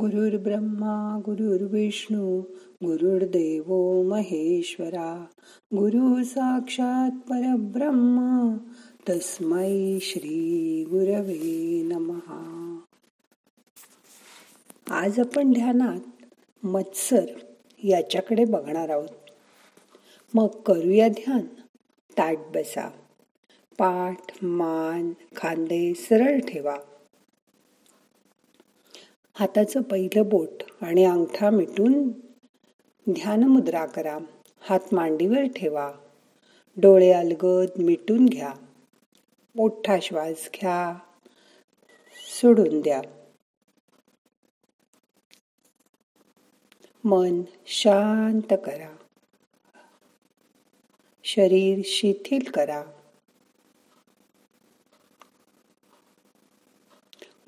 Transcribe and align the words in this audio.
गुरुर्ब्रह्मा 0.00 1.20
गुरुर्विष्णू 1.24 2.40
गुरुर्देव 2.84 4.02
महेश्वरा 4.02 5.26
गुरु 5.74 6.24
साक्षात 6.24 7.10
परब्रह्मा 7.10 8.56
तस्मै 9.08 9.98
श्री 10.02 10.84
गुरवे 10.84 11.82
नमहा 11.84 12.80
आज 14.90 15.20
आपण 15.20 15.52
ध्यानात 15.52 16.24
मत्सर 16.66 17.24
याच्याकडे 17.84 18.44
बघणार 18.44 18.88
आहोत. 18.88 19.08
मग 20.34 20.46
करूया 20.46 21.08
ध्यान. 21.08 21.40
ताट 22.18 22.38
बसा. 22.54 22.88
पाठ 23.78 24.44
मान 24.44 25.12
खांदे 25.36 25.94
सरळ 25.94 26.38
ठेवा. 26.38 26.76
हाताचं 29.38 29.82
पहिलं 29.82 30.28
बोट 30.28 30.62
आणि 30.82 31.04
अंगठा 31.04 31.50
मिटून 31.50 32.08
ध्यानमुद्रा 33.10 33.86
करा. 33.86 34.18
हात 34.60 34.80
मांडीवर 34.92 35.42
ठेवा. 35.56 35.92
डोळे 36.76 37.12
अलगद 37.12 37.82
मिटून 37.82 38.26
घ्या. 38.26 38.52
मोठा 39.54 39.96
श्वास 40.02 40.50
घ्या. 40.54 40.98
सोडून 42.40 42.80
द्या. 42.80 43.02
मन 47.04 47.42
शांत 47.66 48.56
करा. 48.66 48.96
शरीर 51.24 51.80
शिथिल 51.84 52.50
करा. 52.50 52.84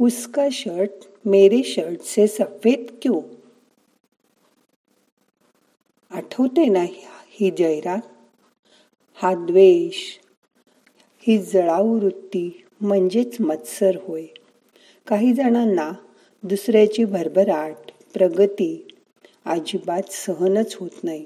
उसका 0.01 0.49
शर्ट 0.53 0.91
मेरे 1.25 1.63
शर्ट 1.63 2.01
से 2.01 2.27
सफेद 2.27 2.87
क्यों? 3.03 3.21
आठवते 6.11 6.65
ना 6.65 6.85
ही 7.31 7.51
जयरात 7.51 8.01
हा 9.15 9.35
द्वेष 9.35 10.19
ही 11.19 11.39
जळाऊ 11.39 11.99
वृत्ती 11.99 12.65
म्हणजेच 12.81 13.41
मत्सर 13.41 13.97
होय. 14.03 14.27
काही 15.07 15.33
जणांना 15.33 15.93
दुसऱ्याची 16.43 17.05
भरभराट 17.05 17.77
प्रगती 18.15 18.89
अजिबात 19.47 20.13
सहनच 20.13 20.75
होत 20.75 21.05
नाही. 21.05 21.25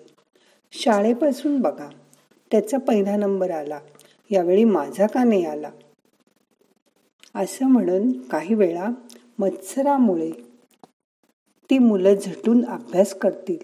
शाळेपासून 0.73 1.61
बघा 1.61 1.91
त्याचा 2.51 2.79
पहिला 2.79 3.17
नंबर 3.17 3.51
आला. 3.51 3.81
यावेळी 4.31 4.65
माझा 4.65 5.07
का 5.07 5.25
नाही 5.25 5.45
आला? 5.45 5.71
असं 7.35 7.67
म्हणून 7.67 8.13
काही 8.21 8.55
वेळा 8.55 8.89
मत्सरामुळे 9.39 10.31
ती 11.71 11.79
मुलं 11.79 12.15
झटून 12.15 12.65
अभ्यास 12.65 13.15
करतील. 13.15 13.59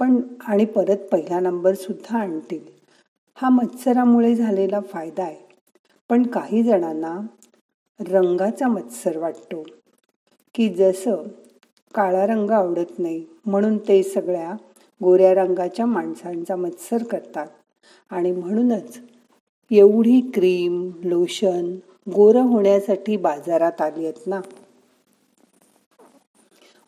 पण 0.00 0.20
आणि 0.40 0.64
परत 0.64 0.96
पहिला 1.12 1.40
नंबर 1.40 1.74
सुद्धा 1.74 2.18
आणतील. 2.18 2.64
हा 3.34 3.48
मत्सरामुळे 3.48 4.34
झालेला 4.34 4.80
फायदा 4.80 5.22
आहे. 5.22 5.36
पण 6.10 6.26
काही 6.26 6.62
जणांना 6.62 7.20
रंगाचा 8.00 8.68
मत्सर 8.68 9.16
वाटतो. 9.16 9.64
की 10.54 10.68
जसं 10.74 11.22
काळा 11.94 12.26
रंग 12.26 12.50
आवडत 12.50 12.98
नाही 12.98 13.24
म्हणून 13.46 13.78
ते 13.78 14.02
सगळ्या 14.02 14.52
गोऱ्या 15.02 15.34
रंगाच्या 15.34 15.86
माणसांचा 15.86 16.56
मत्सर 16.56 17.02
करतात. 17.02 17.46
आणि 18.10 18.32
म्हणूनच 18.32 18.98
एवढी 19.70 20.20
क्रीम 20.34 20.90
लोशन 21.04 21.76
गोर 22.14 22.36
होण्यासाठी 22.36 23.16
बाजारात 23.16 23.80
आली 23.80 24.06
आहेत 24.06 24.26
ना? 24.26 24.40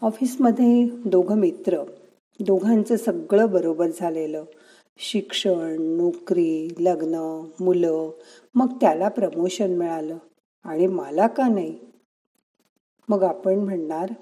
ऑफिसमध्ये 0.02 0.88
दोघं 1.04 1.36
मित्र. 1.36 1.82
दोघांचं 2.40 2.96
सगळं 2.96 3.50
बरोबर 3.50 3.86
झालेलं. 3.86 4.44
शिक्षण 4.98 5.76
नोकरी 5.96 6.68
लग्न 6.80 7.14
मुलं. 7.60 8.10
मग 8.54 8.66
त्याला 8.80 9.08
प्रमोशन 9.08 9.70
मिळालं. 9.70 10.16
आणि 10.64 10.86
मला 10.86 11.26
का 11.26 11.48
नाही? 11.48 11.78
मग 13.08 13.22
आपण 13.22 13.58
म्हणणार 13.58 14.12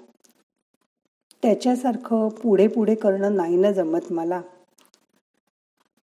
त्याच्यासारखं 1.41 2.29
पुढे 2.29 2.67
पुढे 2.67 2.95
करणं 2.95 3.35
नाही 3.35 3.55
ना 3.55 3.71
जमत 3.71 4.11
मला? 4.11 4.41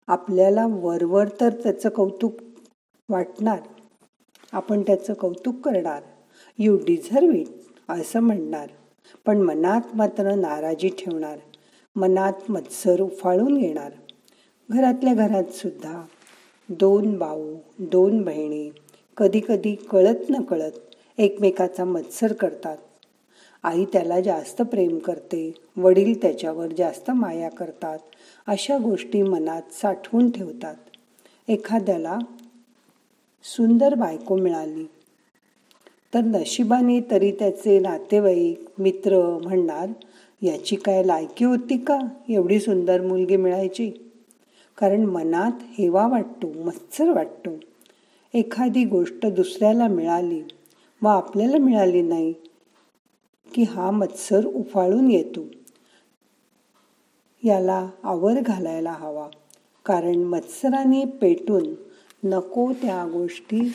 आपल्याला 0.06 0.66
वरवर 0.66 1.28
तर 1.40 1.48
त्याचं 1.62 1.88
कौतुक 1.88 2.32
वाटणार. 3.08 3.58
आपण 4.52 4.82
त्याचं 4.82 5.12
कौतुक 5.12 5.60
करणार. 5.60 6.02
यू 6.58 6.76
डिझर्व 6.76 7.30
इट 7.30 7.46
असं 7.88 8.20
म्हणणार. 8.20 8.68
पण 9.26 9.38
मनात 9.38 9.80
मात्र 9.94 10.34
नाराजी 10.34 10.88
ठेवणार. 10.88 11.38
मनात 11.96 12.50
मत्सर 12.50 13.00
उफाळून 13.00 13.56
येणार. 13.56 13.92
घरातल्या 14.70 15.14
घरात 15.14 15.52
सुद्धा 15.52 16.02
दोन 16.68 17.18
भाऊ 17.18 17.54
दोन 17.78 18.22
बहिणी 18.22 18.70
कधी 19.16 19.40
कधी 19.40 19.74
कळत 19.74 20.30
न 20.30 20.42
कळत 20.42 20.72
एकमेकाचा 21.18 21.84
मत्सर 21.84 22.32
करतात. 22.32 22.76
आई 23.62 23.84
त्याला 23.84 24.20
जास्त 24.20 24.62
प्रेम 24.62 24.98
करते 24.98 25.54
वडील 25.76 26.22
त्याच्यावर 26.22 26.66
जास्त 26.78 27.10
माया 27.10 27.48
करतात 27.48 27.98
अशा 28.46 28.78
गोष्टी 28.78 29.22
मनात 29.22 29.62
साठवून 29.72 30.30
ठेवतात. 30.30 30.74
एखाद्याला 31.48 32.18
सुंदर 33.44 33.94
बायको 33.94 34.36
मिळाली. 34.36 34.84
तर 36.14 36.20
नशिबाने 36.20 37.00
तरी 37.10 37.32
त्याचे 37.32 37.78
नातेवाईक 37.78 38.68
मित्र 38.78 39.38
म्हणणार 39.42 39.88
याची 40.42 40.76
काय 40.76 41.02
लायकी 41.02 41.44
होती 41.44 41.76
का? 41.76 41.98
एवढी 42.28 42.60
सुंदर 42.60 43.00
मुलगी 43.00 43.36
मिळायची. 43.36 43.90
कारण 44.78 45.04
मनात 45.04 45.52
हेवा 45.78 46.08
वाटतो 46.08 46.62
मत्सर 46.62 47.10
वाटतो. 47.10 47.50
एखादी 48.34 48.84
गोष्ट 48.84 49.26
दुसऱ्याला 49.26 49.88
मिळाली 49.88 50.42
व 51.02 51.06
आपल्याला 51.06 51.56
मिळाली 51.56 52.02
नाही 52.02 52.32
की 53.54 53.62
हा 53.62 53.90
मत्सर 53.90 54.46
उफाळून 54.46 55.10
येतो. 55.10 55.40
याला 57.44 57.90
आवर 58.02 58.40
घालायला 58.40 58.92
हवा. 58.92 59.28
कारण 59.84 60.14
मत्सराने 60.14 61.04
पेटून 61.04 61.64
नको 62.24 62.72
त्या 62.72 63.04
गोष्टी. 63.12 63.72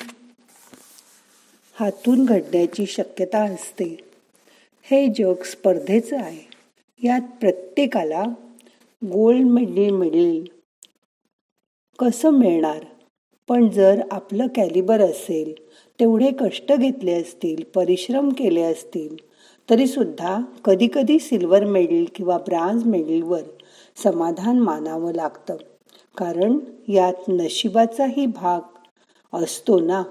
हातून 1.80 2.25
घडण्याची 2.25 2.85
शक्यता 2.85 3.44
असते. 3.44 3.97
हे 4.84 5.08
जग 5.08 5.44
स्पर्धेचं 5.44 6.18
आहे. 6.18 6.47
यात 7.07 7.22
प्रत्येकाला 7.40 8.24
गोल्ड 9.03 9.47
मेडल 9.47 9.90
मिळेल. 9.90 10.46
कसं 12.00 12.30
मिळणार? 12.30 12.86
पण 13.47 13.69
जर 13.69 14.02
आपलं 14.12 14.47
कॅलिबर 14.47 15.02
असेल 15.02 15.53
तेवढे 16.00 16.31
कष्ट 16.40 16.74
घेतले 16.74 17.13
असतील 17.13 17.63
परिश्रम 17.75 18.30
केले 18.30 18.62
असतील 18.62 19.16
तरीसुद्धा 19.69 20.41
कधीकधी 20.66 21.19
सिल्वर 21.19 21.66
मेडल 21.66 22.06
किंवा 22.16 22.38
ब्रांज 22.38 22.84
मेडलवर 22.84 23.41
समाधान 23.96 24.59
मानावं 24.59 25.13
लागतं. 25.13 25.57
कारण 26.17 26.59
यात 26.88 27.13
नशिबाचाही 27.28 28.25
भाग 28.25 28.61
असतो 29.33 29.79
ना? 29.79 30.03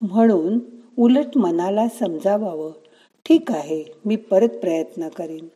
म्हणून 0.00 0.58
उलट 0.98 1.36
मनाला 1.36 1.88
समजावावं. 1.88 2.72
ठीक 3.26 3.52
आहे 3.52 3.84
मी 4.04 4.16
परत 4.16 4.48
प्रयत्न 4.48 5.08
करेन. 5.08 5.48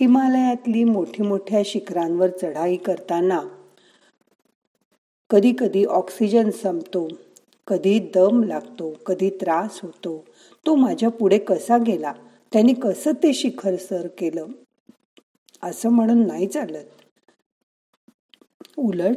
हिमालयातली 0.00 0.84
मोठी 0.84 1.22
मोठ्या 1.22 1.62
शिखरांवर 1.64 2.28
चढाई 2.42 2.76
करताना 2.76 3.40
कधी 5.30 5.52
कधी 5.58 5.84
ऑक्सिजन 5.84 6.50
संपतो 6.50 7.08
कधी 7.66 7.98
दम 8.14 8.42
लागतो 8.42 8.90
कधी 9.06 9.30
त्रास 9.30 9.80
होतो. 9.82 10.24
तो 10.66 10.74
माझ्या 10.74 11.08
पुढे 11.08 11.38
कसा 11.38 11.78
गेला? 11.78 12.12
त्याने 12.52 12.72
कसं 12.72 13.12
ते 13.12 13.32
शिखर 13.32 13.76
सर 13.76 14.06
केलं? 14.06 14.46
असं 15.62 15.88
म्हणून 15.88 16.26
नाही 16.26 16.46
चालत. 16.46 16.84
उलट 18.78 19.16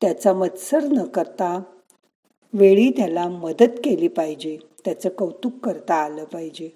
त्याचा 0.00 0.32
मत्सर 0.32 0.82
न 0.82 1.04
करता 1.04 1.62
वेळी 2.52 2.90
त्याला 2.90 3.28
मदत 3.28 3.80
केली 3.84 4.08
पाहिजे. 4.08 4.58
त्याचं 4.84 5.08
कौतुक 5.08 5.52
करता 5.64 5.94
आलं 5.94 6.24
पाहिजे. 6.24 6.70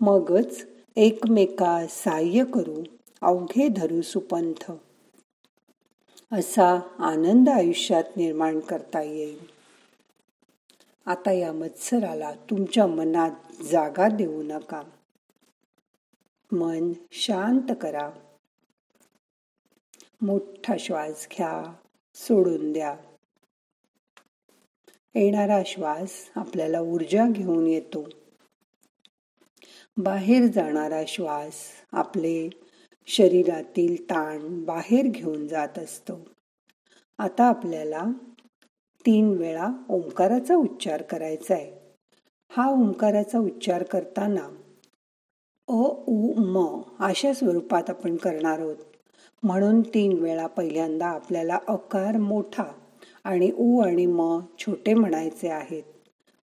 मगच 0.00 0.66
एकमेका 0.96 1.86
सहाय्य 1.86 2.44
करू 2.44 2.82
अवघे 3.22 3.68
धरू 3.68 4.02
सुपंथ. 4.02 4.72
असा 6.32 6.80
आनंद 6.98 7.48
आयुष्यात 7.48 8.04
निर्माण 8.16 8.60
करता 8.60 9.02
येईल. 9.02 9.38
आता 11.06 11.32
या 11.32 11.52
मत्सराला 11.52 12.32
तुमच्या 12.32 12.86
मनात 12.86 13.62
जागा 13.62 14.08
देऊ 14.08 14.42
नका. 14.42 14.82
मन 16.52 16.92
शांत 17.12 17.74
करा. 17.80 18.10
मोठा 20.26 20.76
श्वास 20.78 21.28
घ्या 21.32 21.74
सोडून 22.14 22.72
द्या. 22.72 22.96
येणारा 25.14 25.62
श्वास 25.66 26.30
आपल्याला 26.34 26.80
ऊर्जा 26.80 27.24
घेऊन 27.30 27.66
येतो. 27.66 28.08
बाहेर 29.96 30.46
जाणारा 30.46 31.02
श्वास 31.08 31.54
आपले 31.92 32.50
शरीरातील 33.06 34.04
ताण 34.04 34.64
बाहेर 34.64 35.06
घेऊन 35.08 35.48
जात 35.48 35.78
असतो. 35.78 36.28
आता 37.18 37.44
आपल्याला 37.44 38.04
तीन 39.06 39.28
वेळा 39.38 39.68
ओंकाराचा 39.88 40.54
उच्चार 40.54 41.02
करायचा 41.02 41.54
आहे. 41.54 41.72
हा 42.48 42.70
ओंकाराचा 42.70 43.38
उच्चार 43.38 43.82
करताना 43.82 44.48
अ 45.68 45.88
उ 46.06 46.32
म 46.38 46.82
अशा 46.98 47.32
स्वरूपात 47.32 47.90
आपण 47.90 48.16
करणार 48.16 48.58
आहोत. 48.58 48.93
म्हणून 49.44 49.80
तीन 49.80 50.22
वेळा 50.22 50.46
पहिल्यांदा 50.46 51.06
आपल्याला 51.06 51.58
अकार 51.68 52.16
मोठा 52.16 52.64
आणि 53.24 53.50
उ 53.50 53.80
आणि 53.80 54.06
म 54.06 54.40
छोटे 54.58 54.94
म्हणायचे 54.94 55.48
आहेत. 55.48 55.82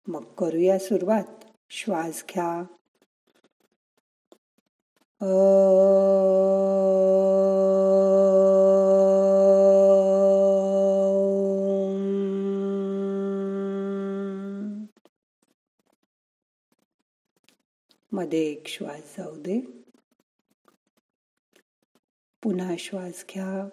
मग 0.06 0.22
करूया 0.38 0.78
सुरुवात. 0.78 1.24
श्वास 1.70 2.24
घ्या. 2.30 2.64
मध्ये 18.12 18.38
एक 18.38 18.66
श्वास 18.66 19.14
जाऊ 19.18 19.36
दे. 19.36 19.81
पुन्हा 22.42 22.76
श्वास 22.78 23.24
घ्या. 23.30 23.68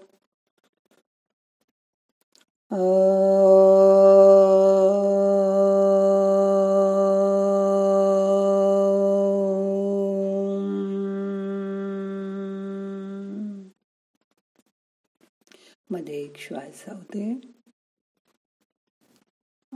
मध्ये 15.90 16.24
एक 16.24 16.38
श्वास 16.38 16.84
जाऊ 16.90 17.34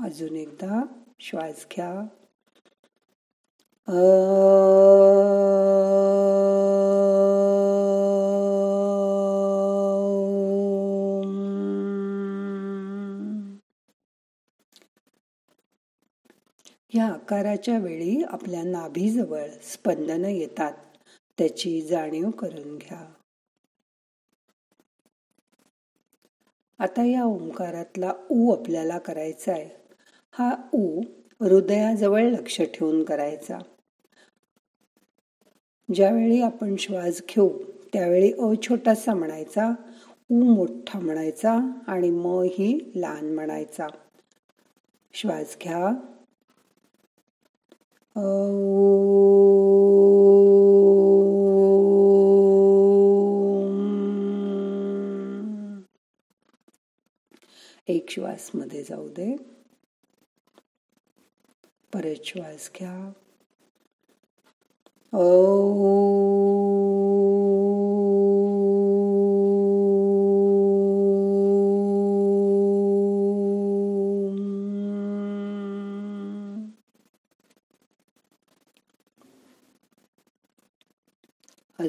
अजून 0.06 0.36
एकदा 0.36 0.86
श्वास 1.20 1.66
घ्या. 1.72 2.00
अ. 3.88 3.94
आकाराच्या 17.24 17.78
वेळी 17.78 18.24
आपल्या 18.24 18.64
नाभीजवळ 18.64 19.44
स्पंदन 19.62 20.26
येतात. 20.26 20.74
त्याची 21.38 21.82
जाणीव 21.82 22.30
करून 22.30 22.78
घ्या. 22.78 23.06
आता 26.80 27.04
या 27.06 27.24
ओंकारातला 27.24 28.14
ऊ 28.30 28.52
आपल्याला 28.52 28.98
करायचा 28.98 29.52
आहे 29.52 29.70
हा 30.32 30.56
ऊ 30.74 31.02
हृदयाजवळ 31.40 32.22
लक्ष 32.22 32.62
ठेवून 32.62 33.04
करायचा. 33.04 33.60
ज्यावेळी 35.96 36.42
आपण 36.42 36.76
श्वास 36.76 37.22
घेऊ 37.30 37.50
त्यावेळी 37.94 38.32
अ 38.32 38.54
छोटासा 38.64 39.14
म्हणायचा 39.14 39.74
ऊ 40.30 40.44
मोठा 40.56 41.00
म्हणायचा 41.00 41.60
आणि 41.88 42.10
म 42.10 42.28
ही 42.28 42.92
लहान 42.96 43.34
म्हणायचा. 43.36 43.88
श्वास 45.14 45.58
घ्या. 45.62 46.13
एक 48.16 48.22
श्वासमध्ये 58.10 58.84
जाऊ 58.84 59.08
दे. 59.08 59.36
परत 61.94 62.26
श्वास 62.26 62.72
घ्या. 62.80 63.12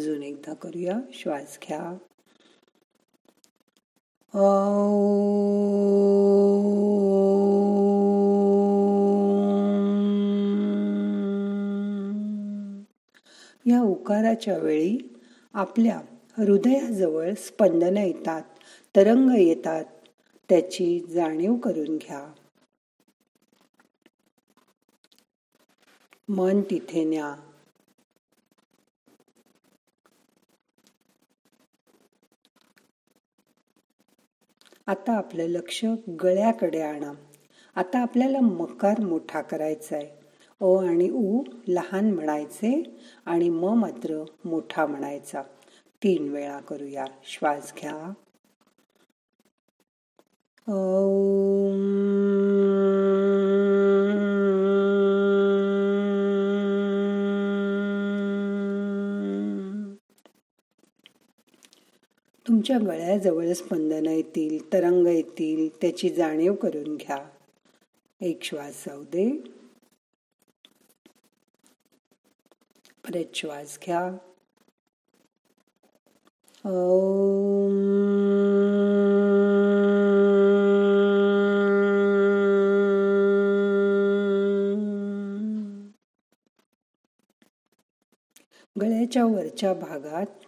अजून 0.04 0.22
एकदा 0.22 0.54
करूया. 0.54 0.98
श्वास 1.12 1.58
घ्या. 1.62 1.96
या 13.66 13.82
उकाराच्या 13.82 14.58
वेळी 14.58 15.20
आपल्या 15.52 16.00
हृदयाजवळ 16.38 17.34
स्पंदन 17.34 17.96
येतात 17.96 18.42
तरंग 18.96 19.30
येतात. 19.38 19.84
त्याची 20.48 21.00
जाणीव 21.00 21.54
करून 21.54 21.96
घ्या. 21.96 22.32
मन 26.28 26.60
तिथे 26.60 27.04
न्या. 27.04 27.53
आता 34.86 35.12
आपलं 35.12 35.46
लक्ष 35.48 35.84
गळ्याकडे 36.22 36.80
आणा. 36.80 37.12
आता 37.76 37.98
आपल्याला 37.98 38.40
मकार 38.40 39.00
मोठा 39.00 39.40
करायचा 39.40 39.96
आहे 39.96 40.06
अ 40.60 40.88
आणि 40.88 41.10
उ 41.10 41.42
लहान 41.68 42.10
म्हणायचे 42.14 42.82
आणि 43.26 43.48
म 43.48 43.64
मात्र 43.64 44.24
मोठा 44.44 44.86
म्हणायचा. 44.86 45.42
तीन 46.02 46.28
वेळा 46.28 46.58
करूया. 46.58 47.04
श्वास 47.24 47.72
घ्या. 47.78 48.12
तुमच्या 62.68 62.94
गळ्याजवळ 62.94 63.52
स्पंदनं 63.52 64.10
येतील 64.10 64.72
तरंग 64.72 65.06
येतील 65.06 65.68
त्याची 65.80 66.08
जाणीव 66.08 66.54
करून 66.54 66.96
घ्या. 66.96 67.30
एक 68.20 68.42
श्वास 68.42 68.84
जाऊ 68.88 69.02
दे. 69.02 69.30
परत 73.04 73.34
श्वास 73.34 73.78
घ्या. 73.86 74.16
गळ्याच्या 88.80 89.24
वरच्या 89.24 89.74
भागात 89.74 90.43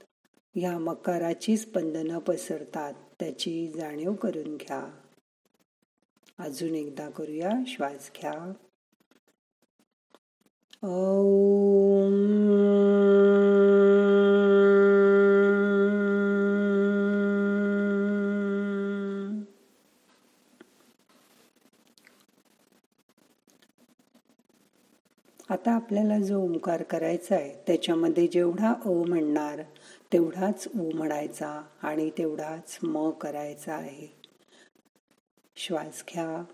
ह्या 0.59 0.79
मकाराची 0.79 1.57
स्पंदनं 1.57 2.19
पसरतात. 2.19 2.95
त्याची 3.21 3.73
जाणीव 3.77 4.13
करून 4.13 4.57
घ्या. 4.57 4.99
अजून 6.39 6.75
एकदा 6.75 7.11
करूया. 7.11 7.51
श्वास 7.67 8.11
घ्या. 8.21 8.53
आता 25.51 25.73
आपल्याला 25.73 26.19
जो 26.19 26.41
ओंकार 26.41 26.83
करायचा 26.83 27.35
आहे 27.35 27.55
त्याच्यामध्ये 27.67 28.27
जेवढा 28.27 28.75
अ 28.85 28.89
म्हणणार 28.89 29.63
तेवढाच 30.13 30.69
उ 30.77 30.91
म्हणायचा 30.95 31.63
आणि 31.83 32.11
तेवढाच 32.11 32.79
म 32.83 33.11
करायचा 33.11 33.75
आहे. 33.75 34.09
श्वास 35.57 36.05
घ्या. 36.09 36.45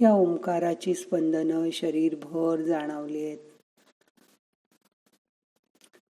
या 0.00 0.12
ओंकाराची 0.12 0.94
स्पंदनं 0.94 1.70
शरीरभर 1.70 2.60
जाणवली 2.60 3.24
आहेत 3.24 3.38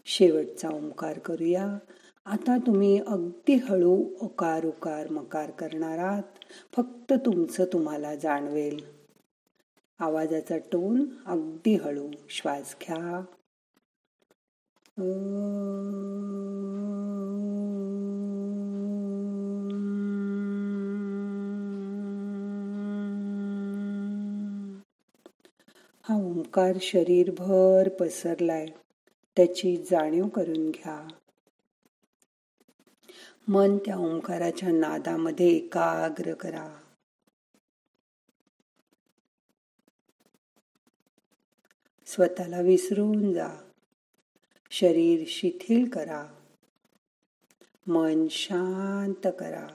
शेवटचा 0.05 0.69
ओंकार 0.69 1.19
करूया 1.19 1.77
आता 2.25 2.57
तुम्ही 2.57 3.01
अगदी 3.07 3.55
हळू 3.55 4.05
ओकार 4.21 4.65
उकार 4.65 5.09
मकार 5.09 5.51
करणार 5.51 5.97
आहात. 5.97 6.23
फक्त 6.75 7.13
तुमचं 7.13 7.65
तुम्हाला 7.73 8.15
जाणवेल. 8.15 8.79
आवाजाचा 9.99 10.57
टोन 10.57 11.05
अगदी 11.25 11.75
हळू. 11.75 12.07
श्वास 12.29 12.75
घ्या. 12.81 13.23
हा 26.01 26.15
ओंकार 26.15 26.77
शरीरभर 26.81 27.89
पसरलाय. 27.99 28.65
त्याची 29.35 29.77
जाणीव 29.77 30.27
करून 30.27 30.71
घ्या. 30.71 31.07
मन 33.48 33.77
त्या 33.77 33.98
ओंकाराच्या 33.98 34.69
नादामध्ये 34.69 35.48
एकाग्र 35.48 36.33
करा. 36.33 36.77
स्वतःला 42.05 42.62
विसरून 42.62 43.33
जा. 43.33 43.50
शरीर 44.71 45.24
शिथिल 45.27 45.89
करा. 45.89 46.27
मन 47.88 48.27
शांत 48.27 49.27
करा. 49.39 49.67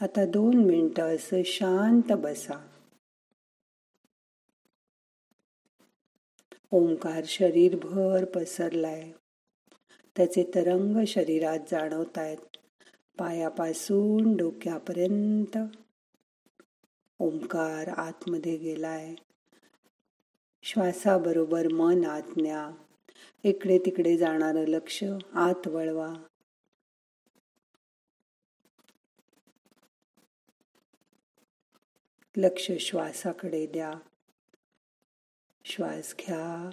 आता 0.00 0.26
दोन 0.26 0.54
मिनटं 0.54 1.16
असं 1.16 1.42
शांत 1.44 2.12
बसा. 2.12 2.78
ओंकार 6.70 7.24
शरीरभर 7.24 8.24
पसरलाय. 8.24 9.12
त्याचे 10.20 10.42
तरंग 10.42 11.04
शरीरात 11.04 11.58
जाणवत 11.70 12.18
आहेत 12.18 12.36
पायापासून 13.18 14.36
डोक्यापर्यंत 14.36 15.58
ओंकार 17.18 17.88
आतमध्ये 17.88 18.56
गेलाय. 18.56 19.14
श्वासाबरोबर 20.62 21.68
मन 21.68 22.04
आज्ञा. 22.04 22.70
इकडे 23.42 23.78
तिकडे 23.78 24.16
जाणारं 24.16 24.64
लक्ष 24.64 25.04
आत 25.34 25.68
वळवा. 25.68 26.14
लक्ष 32.36 32.70
श्वासाकडे 32.80 33.66
द्या. 33.66 33.92
श्वास 35.64 36.14
घ्या. 36.20 36.70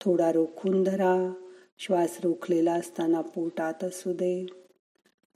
थोडा 0.00 0.32
रोखून 0.32 0.82
धरा. 0.82 1.48
श्वास 1.78 2.18
रोखलेला 2.24 2.74
असताना 2.74 3.20
पोटात 3.20 3.84
असू 3.84 4.12
दे. 4.12 4.46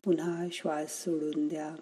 पुन्हा 0.05 0.47
श्वास 0.53 1.05
सोडून 1.05 1.49
द्या. 1.49 1.77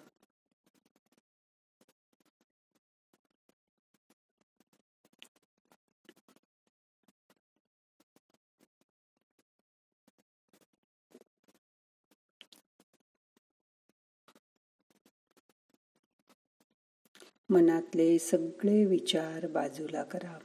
मनातले 17.51 18.19
सगळे 18.19 18.85
विचार 18.85 19.47
बाजूला 19.47 20.05
करा. 20.05 20.39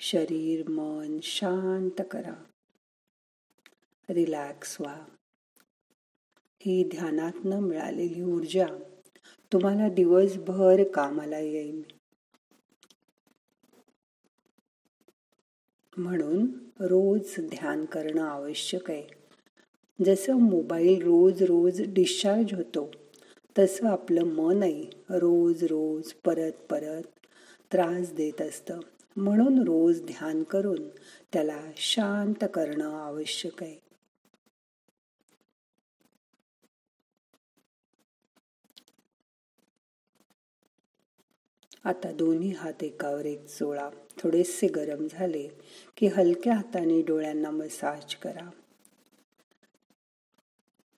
शरीर 0.00 0.68
मन 0.68 1.18
शांत 1.22 2.02
करा. 2.10 2.44
रिलॅक्स 4.10 4.80
व्हा. 4.80 5.04
ही 6.60 6.88
ध्यानातनं 6.88 7.60
मिळालेली 7.60 8.22
ऊर्जा 8.22 8.66
तुम्हाला 9.52 9.88
दिवसभर 9.88 10.82
कामाला 10.94 11.38
येईल. 11.38 11.82
म्हणून 15.96 16.46
रोज 16.80 17.34
ध्यान 17.40 17.84
करणं 17.84 18.22
आवश्यक 18.22 18.90
आहे. 18.90 19.06
जसं 20.04 20.34
मोबाईल 20.34 21.02
रोज 21.02 21.42
रोज 21.42 21.82
डिस्चार्ज 21.88 22.54
होतो 22.54 22.90
तसं 23.58 23.86
आपलं 23.86 24.22
मनही 24.22 24.90
रोज 25.08 25.64
रोज 25.64 26.12
परत 26.12 26.52
परत 26.52 27.02
त्रास 27.72 28.12
देत 28.12 28.42
असतं. 28.42 28.80
म्हणून 29.18 29.58
रोज 29.58 30.02
ध्यान 30.02 30.42
करून 30.42 30.88
त्याला 31.32 31.60
शांत 31.76 32.44
करणं 32.54 32.94
आवश्यक 32.96 33.62
आहे. 33.62 33.88
आता 41.84 42.12
दोन्ही 42.12 42.52
हात 42.52 42.82
एकावर 42.82 43.24
एक 43.24 43.46
चोळा 43.46 43.90
थोडेसे 44.18 44.66
गरम 44.66 45.06
झाले 45.10 45.48
की 45.96 46.06
हलक्या 46.06 46.54
हाताने 46.54 47.02
डोळ्यांना 47.02 47.50
मसाज 47.50 48.14
करा. 48.14 48.50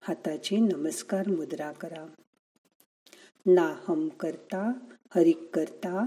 हाताची 0.01 0.57
नमस्कार 0.57 1.29
मुद्रा 1.29 1.73
करा. 1.73 2.07
नाहम 3.47 4.09
करता 4.09 4.73
हरिक 5.15 5.51
करता 5.55 6.07